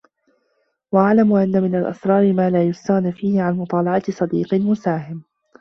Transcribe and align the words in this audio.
وَاعْلَمْ 0.91 1.33
أَنَّ 1.35 1.63
مِنْ 1.63 1.75
الْأَسْرَارِ 1.75 2.33
مَا 2.33 2.49
لَا 2.49 2.63
يُسْتَغْنَى 2.67 3.11
فِيهِ 3.11 3.41
عَنْ 3.41 3.53
مُطَالَعَةِ 3.55 4.03
صَدِيقٍ 4.11 4.53
مُسَاهِمٍ 4.53 5.23